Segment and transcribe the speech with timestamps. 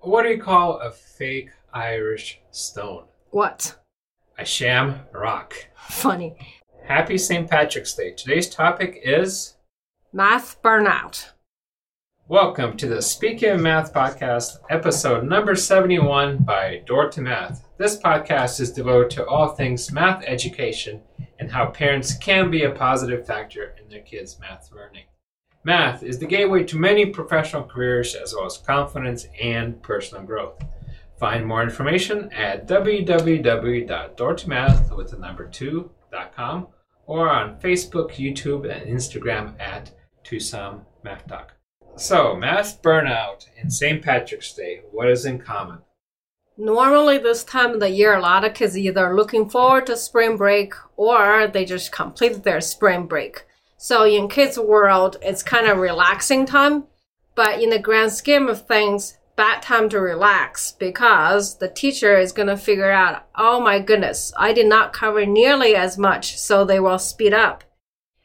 [0.00, 3.06] What do you call a fake Irish stone?
[3.30, 3.76] What?
[4.38, 5.54] A sham rock.
[5.74, 6.36] Funny.
[6.84, 7.50] Happy St.
[7.50, 8.12] Patrick's Day.
[8.12, 9.56] Today's topic is
[10.12, 11.30] Math burnout.
[12.28, 17.66] Welcome to the Speaking of Math podcast, episode number 71 by Door to Math.
[17.76, 21.00] This podcast is devoted to all things math education
[21.40, 25.06] and how parents can be a positive factor in their kids' math learning.
[25.64, 30.62] Math is the gateway to many professional careers as well as confidence and personal growth.
[31.18, 36.68] Find more information at www.doortomath with the number 2.com
[37.06, 39.90] or on Facebook, YouTube, and Instagram at
[40.22, 40.84] Tucson.
[41.96, 44.02] So, math burnout and St.
[44.02, 45.78] Patrick's Day, what is in common?
[46.56, 50.36] Normally, this time of the year, a lot of kids either looking forward to spring
[50.36, 53.46] break or they just completed their spring break.
[53.80, 56.84] So, in kids' world, it's kind of relaxing time.
[57.36, 62.32] But in the grand scheme of things, bad time to relax because the teacher is
[62.32, 66.64] going to figure out, oh my goodness, I did not cover nearly as much, so
[66.64, 67.62] they will speed up.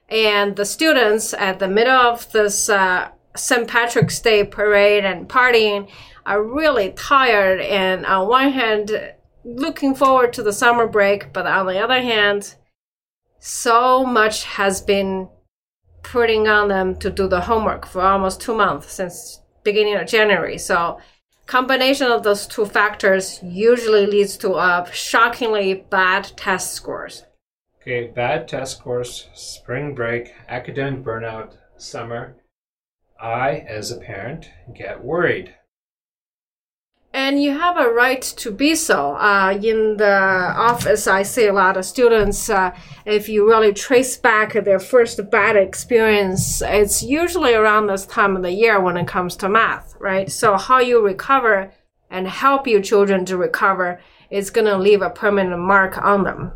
[0.09, 3.67] And the students at the middle of this uh, St.
[3.67, 5.87] Patrick's Day parade and partying
[6.25, 11.67] are really tired and on one hand looking forward to the summer break, but on
[11.67, 12.55] the other hand,
[13.37, 15.29] so much has been
[16.03, 20.57] putting on them to do the homework for almost two months since beginning of January.
[20.57, 20.99] So
[21.45, 27.23] combination of those two factors usually leads to a shockingly bad test scores.
[27.81, 32.35] Okay, bad test scores, spring break, academic burnout, summer.
[33.19, 35.55] I, as a parent, get worried.
[37.25, 39.15] And you have a right to be so.
[39.15, 44.17] Uh, in the office, I see a lot of students, uh, if you really trace
[44.17, 49.07] back their first bad experience, it's usually around this time of the year when it
[49.07, 50.29] comes to math, right?
[50.29, 51.71] So, how you recover
[52.09, 56.51] and help your children to recover is going to leave a permanent mark on them.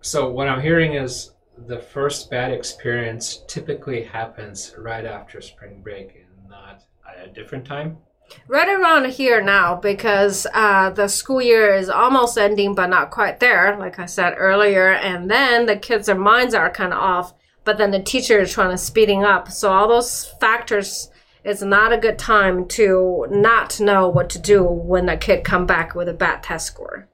[0.00, 1.32] So, what I'm hearing is
[1.66, 7.64] the first bad experience typically happens right after spring break and not at a different
[7.64, 7.98] time.
[8.46, 13.40] Right around here now, because uh, the school year is almost ending, but not quite
[13.40, 14.92] there, like I said earlier.
[14.92, 17.34] And then the kids' minds are kind of off,
[17.64, 19.50] but then the teacher is trying to speeding up.
[19.50, 21.10] So all those factors
[21.44, 25.66] is not a good time to not know what to do when a kid come
[25.66, 27.08] back with a bad test score.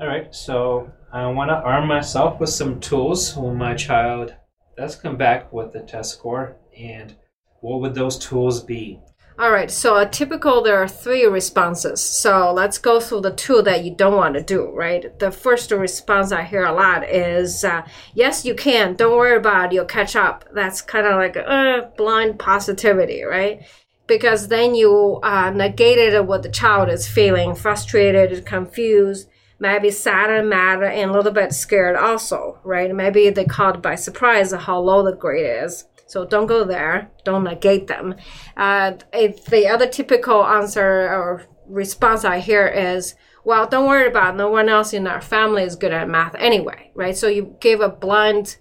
[0.00, 4.34] All right, so I want to arm myself with some tools when my child
[4.76, 7.16] does come back with a test score, and
[7.60, 9.00] what would those tools be?
[9.40, 12.02] All right, so a typical, there are three responses.
[12.02, 15.16] So let's go through the two that you don't want to do, right?
[15.20, 17.82] The first response I hear a lot is, uh,
[18.14, 18.96] yes, you can.
[18.96, 19.74] Don't worry about it.
[19.74, 20.44] You'll catch up.
[20.52, 23.64] That's kind of like uh, blind positivity, right?
[24.08, 29.28] Because then you uh, negated what the child is feeling frustrated, confused,
[29.60, 32.92] maybe sad and mad, and a little bit scared also, right?
[32.92, 35.84] Maybe they caught by surprise how low the grade is.
[36.08, 37.10] So don't go there.
[37.24, 38.14] Don't negate them.
[38.56, 43.14] Uh, the other typical answer or response I hear is,
[43.44, 44.38] well, don't worry about it.
[44.38, 47.16] no one else in our family is good at math anyway, right?
[47.16, 48.56] So you give a blind,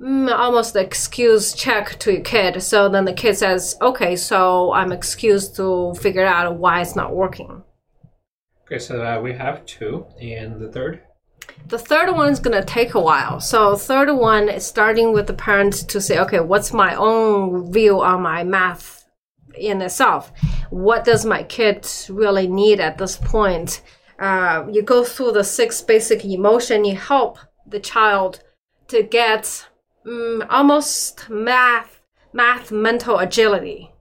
[0.00, 2.62] mm, almost excuse check to your kid.
[2.62, 7.14] So then the kid says, okay, so I'm excused to figure out why it's not
[7.14, 7.62] working.
[8.66, 11.02] Okay, so uh, we have two, and the third?
[11.68, 13.40] The third one is going to take a while.
[13.40, 18.00] So third one is starting with the parents to say, okay, what's my own view
[18.00, 19.04] on my math
[19.58, 20.32] in itself?
[20.70, 23.82] What does my kid really need at this point?
[24.18, 26.84] Uh, you go through the six basic emotion.
[26.84, 28.40] You help the child
[28.88, 29.68] to get
[30.06, 32.00] um, almost math,
[32.32, 33.92] math mental agility.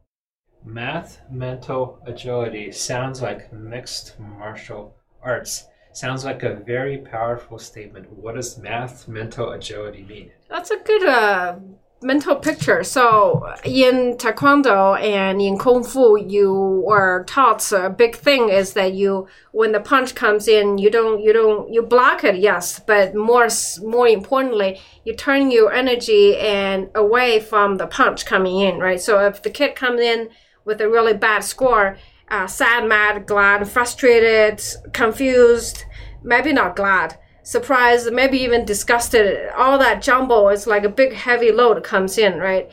[0.63, 5.65] Math mental agility sounds like mixed martial arts.
[5.95, 8.11] Sounds like a very powerful statement.
[8.11, 10.31] What does math mental agility mean?
[10.49, 11.55] That's a good uh,
[12.01, 12.83] mental picture.
[12.83, 18.93] So in Taekwondo and in Kung Fu, you are taught a big thing is that
[18.93, 23.15] you, when the punch comes in, you don't, you don't, you block it, yes, but
[23.15, 23.47] more,
[23.81, 28.99] more importantly, you turn your energy and away from the punch coming in, right?
[28.99, 30.27] So if the kid comes in
[30.65, 31.97] with a really bad score,
[32.29, 34.61] uh, sad, mad, glad, frustrated,
[34.93, 35.85] confused,
[36.23, 39.49] maybe not glad, surprised, maybe even disgusted.
[39.55, 42.69] All that jumble is like a big heavy load comes in, right?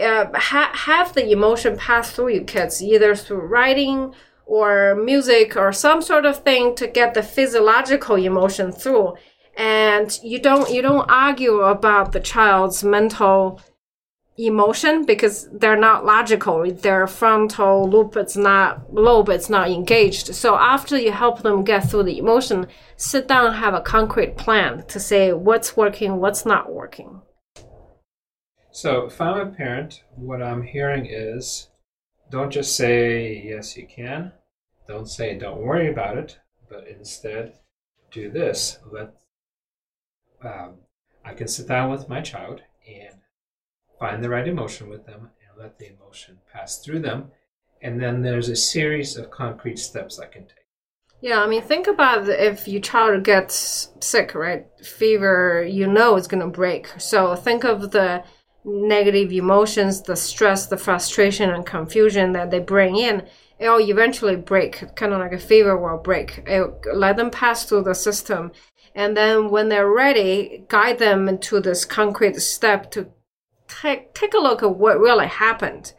[0.00, 4.12] Uh, ha- have the emotion pass through you kids, either through writing
[4.44, 9.14] or music or some sort of thing to get the physiological emotion through.
[9.56, 13.60] And you don't you don't argue about the child's mental
[14.38, 16.70] emotion because they're not logical.
[16.70, 20.34] Their frontal loop it's not lobe, it's not engaged.
[20.34, 22.66] So after you help them get through the emotion,
[22.96, 27.22] sit down and have a concrete plan to say what's working, what's not working.
[28.70, 31.68] So if I'm a parent, what I'm hearing is
[32.30, 34.32] don't just say yes you can.
[34.86, 36.38] Don't say don't worry about it,
[36.68, 37.54] but instead
[38.10, 38.78] do this.
[38.92, 39.14] Let
[40.44, 40.74] um,
[41.24, 43.16] I can sit down with my child and
[43.98, 47.30] find the right emotion with them and let the emotion pass through them.
[47.82, 50.66] And then there's a series of concrete steps I can take.
[51.20, 54.66] Yeah, I mean, think about if your child gets sick, right?
[54.82, 56.88] Fever, you know it's going to break.
[56.98, 58.22] So think of the
[58.64, 63.26] negative emotions, the stress, the frustration, and confusion that they bring in.
[63.58, 66.42] It'll eventually break, kind of like a fever will break.
[66.46, 68.52] It'll let them pass through the system.
[68.94, 73.08] And then when they're ready, guide them into this concrete step to
[73.68, 75.92] take, take a look at what really happened.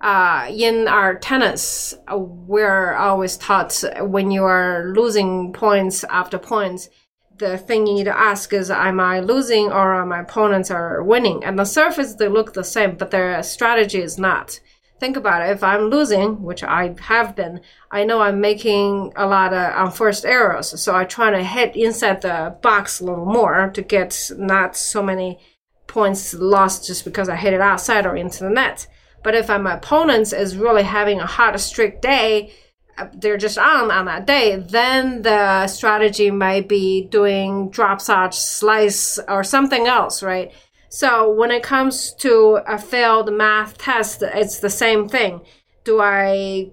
[0.00, 6.88] Uh, in our tennis, we're always taught when you are losing points after points,
[7.38, 11.02] the thing you need to ask is, am I losing or are my opponents are
[11.02, 11.44] winning?
[11.44, 14.60] And the surface, they look the same, but their strategy is not.
[14.98, 15.50] Think about it.
[15.50, 17.60] If I'm losing, which I have been,
[17.90, 20.80] I know I'm making a lot of unforced errors.
[20.80, 25.02] So I try to hit inside the box a little more to get not so
[25.02, 25.40] many
[25.92, 28.86] points lost just because I hit it outside or into the net.
[29.22, 32.52] But if my opponent is really having a hot, strict day,
[32.98, 38.34] uh, they're just on on that day, then the strategy might be doing drop shot,
[38.34, 40.50] slice, or something else, right?
[40.88, 45.40] So when it comes to a failed math test, it's the same thing.
[45.84, 46.72] Do I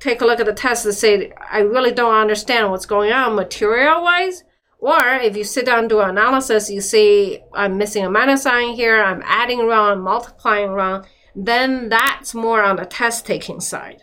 [0.00, 3.34] take a look at the test and say, I really don't understand what's going on
[3.34, 4.42] material wise?
[4.78, 8.42] Or if you sit down and do an analysis, you see I'm missing a minus
[8.42, 11.06] sign here, I'm adding wrong, I'm multiplying wrong
[11.36, 14.02] then that's more on the test taking side.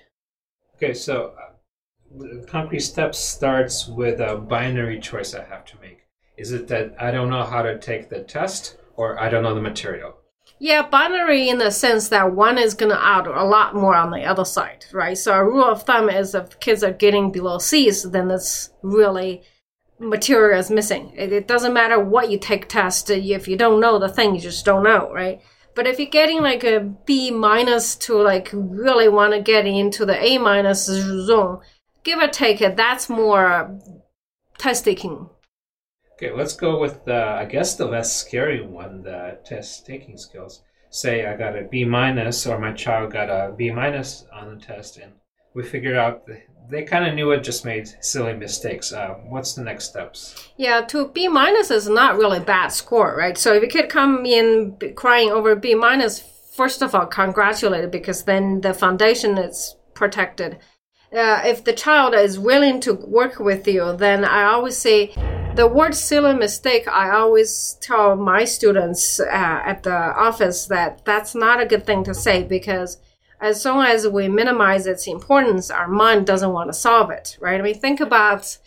[0.76, 6.02] Okay, so uh, concrete steps starts with a binary choice I have to make.
[6.38, 9.56] Is it that I don't know how to take the test or I don't know
[9.56, 10.16] the material?
[10.60, 14.12] Yeah, binary in the sense that one is going to add a lot more on
[14.12, 15.18] the other side, right?
[15.18, 19.42] So a rule of thumb is if kids are getting below C's, then it's really
[20.04, 21.14] material is missing.
[21.16, 23.10] It, it doesn't matter what you take test.
[23.10, 25.42] Uh, if you don't know the thing, you just don't know, right?
[25.76, 30.06] But if you're getting like a B minus to like really want to get into
[30.06, 31.62] the A minus zone,
[32.04, 33.72] give or take it, that's more uh,
[34.58, 35.30] test taking.
[36.14, 40.62] Okay, let's go with the, I guess the less scary one, the test taking skills.
[40.92, 44.64] Say I got a B minus or my child got a B minus on the
[44.64, 45.14] test and
[45.54, 46.28] we figured out
[46.70, 48.94] they kind of knew it, just made silly mistakes.
[48.94, 50.50] Uh, what's the next steps?
[50.58, 53.38] Yeah, to B minus is not really bad score, right?
[53.38, 56.24] So if a kid come in crying over B minus,
[56.54, 60.58] first of all, congratulate because then the foundation is protected.
[61.12, 65.14] Uh, if the child is willing to work with you, then I always say
[65.54, 66.88] the word silly mistake.
[66.88, 72.04] I always tell my students uh, at the office that that's not a good thing
[72.06, 72.98] to say because
[73.44, 77.60] as long as we minimize its importance, our mind doesn't want to solve it, right?
[77.60, 78.58] I mean, think about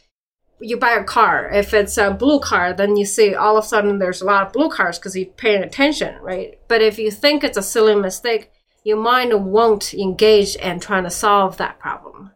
[0.61, 1.51] you buy a car.
[1.51, 4.47] If it's a blue car, then you see all of a sudden there's a lot
[4.47, 6.59] of blue cars because you're paying attention, right?
[6.69, 8.51] But if you think it's a silly mistake,
[8.85, 12.33] your mind won't engage in trying to solve that problem.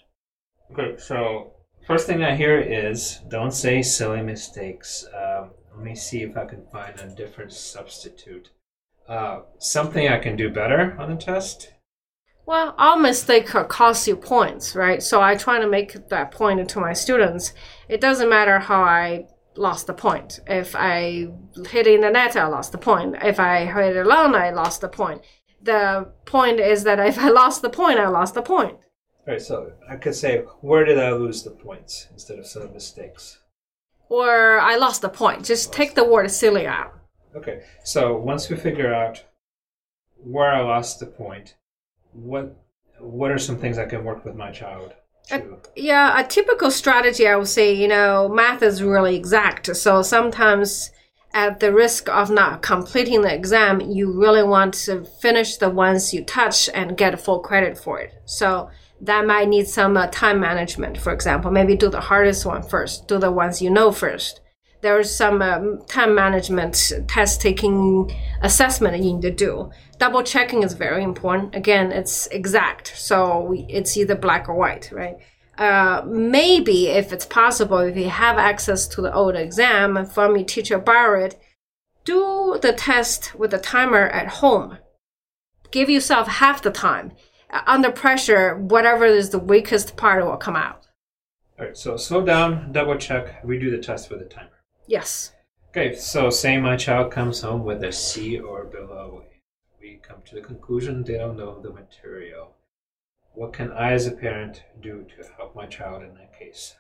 [0.73, 1.53] Okay, so
[1.87, 5.07] first thing I hear is don't say silly mistakes.
[5.15, 8.49] Um, let me see if I can find a different substitute.
[9.07, 11.73] Uh, something I can do better on the test
[12.51, 15.01] well, all mistakes cost you points, right?
[15.01, 17.53] So I try to make that point to my students.
[17.89, 20.41] It doesn't matter how I lost the point.
[20.49, 21.29] If I
[21.71, 23.15] hit in the net, I lost the point.
[23.23, 25.23] If I hit it alone, I lost the point.
[25.63, 28.73] The point is that if I lost the point, I lost the point.
[28.73, 32.73] All right, so I could say, where did I lose the points instead of some
[32.73, 33.39] mistakes?
[34.09, 35.45] Or I lost the point.
[35.45, 36.99] Just take the word silly out.
[37.37, 39.23] Okay, so once we figure out
[40.17, 41.55] where I lost the point,
[42.13, 42.57] what
[42.99, 44.93] what are some things I can work with my child?
[45.31, 45.41] Uh,
[45.77, 49.75] yeah, a typical strategy I would say, you know, math is really exact.
[49.77, 50.91] So sometimes
[51.33, 56.13] at the risk of not completing the exam, you really want to finish the ones
[56.13, 58.13] you touch and get full credit for it.
[58.27, 61.51] So that might need some uh, time management, for example.
[61.51, 64.41] Maybe do the hardest one first, do the ones you know first
[64.83, 68.11] there's some um, time management test taking
[68.43, 69.71] assessment you need to do.
[69.99, 71.55] Double checking is very important.
[71.55, 75.17] Again, it's exact, so we, it's either black or white, right?
[75.59, 80.47] Uh, maybe if it's possible, if you have access to the old exam from your
[80.47, 81.39] teacher borrow it,
[82.05, 84.79] do the test with the timer at home.
[85.71, 87.13] give yourself half the time.
[87.51, 90.87] Uh, Under pressure, whatever is the weakest part will come out.
[91.59, 94.60] All right, so slow down, double check, redo the test with a timer.
[94.91, 95.33] Yes.
[95.69, 99.23] Okay, so say my child comes home with a C or below.
[99.81, 102.57] We come to the conclusion they don't know the material.
[103.35, 106.75] What can I, as a parent, do to help my child in that case?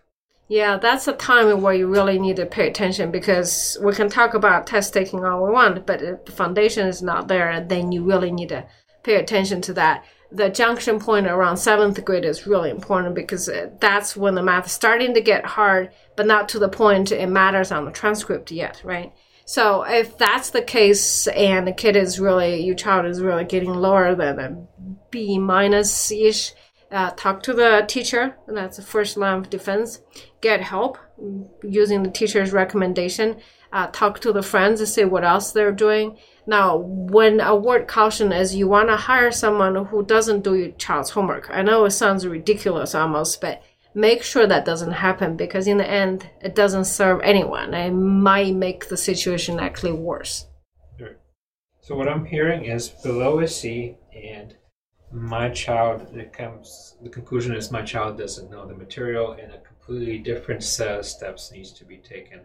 [0.48, 4.34] Yeah, that's a time where you really need to pay attention because we can talk
[4.34, 8.02] about test taking all we want, but if the foundation is not there, then you
[8.02, 8.66] really need to
[9.04, 10.04] pay attention to that.
[10.32, 14.66] The junction point around seventh grade is really important because uh, that's when the math
[14.66, 18.52] is starting to get hard, but not to the point it matters on the transcript
[18.52, 19.12] yet, right?
[19.44, 23.74] So if that's the case and the kid is really, your child is really getting
[23.74, 24.56] lower than a
[25.10, 26.52] B minus ish,
[26.92, 28.36] uh, talk to the teacher.
[28.46, 30.02] That's the first line of defense.
[30.40, 30.98] Get help
[31.62, 33.40] using the teacher's recommendation.
[33.72, 36.16] Uh, talk to the friends and see what else they're doing.
[36.50, 40.72] Now, when a word caution is you want to hire someone who doesn't do your
[40.72, 41.48] child's homework.
[41.48, 43.62] I know it sounds ridiculous almost, but
[43.94, 47.72] make sure that doesn't happen because in the end, it doesn't serve anyone.
[47.72, 50.48] It might make the situation actually worse.
[51.82, 54.56] So what I'm hearing is below a C and
[55.12, 59.58] my child it comes the conclusion is my child doesn't know the material and a
[59.58, 62.40] completely different set of steps needs to be taken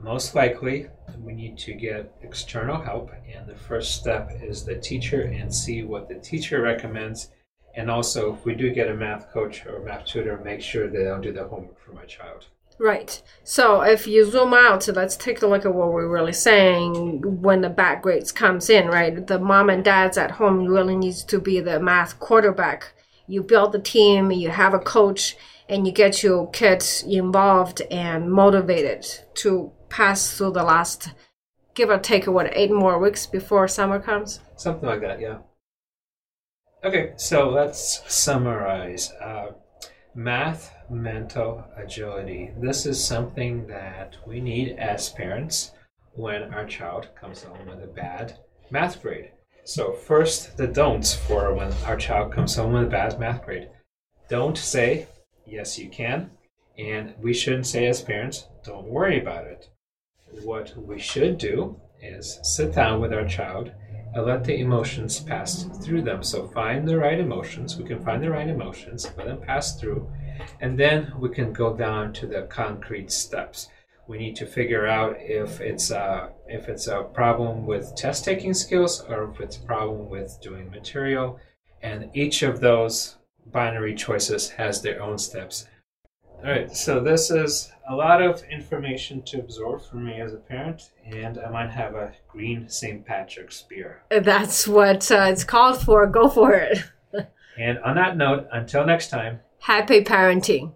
[0.00, 0.86] most likely
[1.20, 5.82] we need to get external help and the first step is the teacher and see
[5.82, 7.30] what the teacher recommends
[7.74, 11.04] and also if we do get a math coach or math tutor make sure they
[11.04, 12.46] don't do the homework for my child
[12.80, 13.20] Right.
[13.42, 17.60] So if you zoom out, let's take a look at what we're really saying when
[17.60, 19.26] the bad grades comes in, right?
[19.26, 22.92] The mom and dads at home really needs to be the math quarterback.
[23.26, 25.36] You build the team, you have a coach,
[25.68, 31.10] and you get your kids involved and motivated to pass through the last,
[31.74, 34.40] give or take, what, eight more weeks before summer comes?
[34.56, 35.38] something like that yeah.
[36.84, 39.12] Okay so let's summarize.
[39.12, 39.52] Uh,
[40.14, 42.50] math mental agility.
[42.58, 45.72] This is something that we need as parents
[46.14, 48.38] when our child comes home with a bad
[48.70, 49.30] math grade.
[49.64, 53.68] So first the don'ts for when our child comes home with a bad math grade.
[54.28, 55.06] Don't say
[55.46, 56.30] yes you can
[56.78, 59.68] and we shouldn't say as parents don't worry about it
[60.42, 63.72] what we should do is sit down with our child
[64.14, 66.22] and let the emotions pass through them.
[66.22, 67.76] So find the right emotions.
[67.76, 70.10] We can find the right emotions, let them pass through,
[70.60, 73.68] and then we can go down to the concrete steps.
[74.06, 78.54] We need to figure out if it's a if it's a problem with test taking
[78.54, 81.38] skills or if it's a problem with doing material,
[81.82, 83.16] and each of those
[83.52, 85.66] binary choices has their own steps.
[86.38, 90.36] All right, so this is a lot of information to absorb for me as a
[90.36, 93.04] parent, and I might have a green St.
[93.04, 94.02] Patrick's beer.
[94.10, 96.06] That's what uh, it's called for.
[96.06, 96.78] Go for it.
[97.58, 99.40] And on that note, until next time.
[99.58, 100.74] Happy parenting.